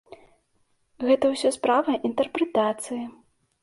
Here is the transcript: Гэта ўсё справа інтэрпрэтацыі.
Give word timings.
Гэта 1.07 1.25
ўсё 1.35 1.53
справа 1.59 1.91
інтэрпрэтацыі. 2.13 3.03